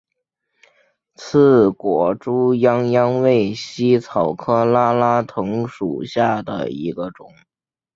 [1.13, 7.31] 刺果猪殃殃为茜草科拉拉藤属下的一个种。